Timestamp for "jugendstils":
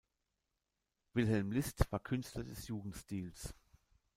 2.67-3.53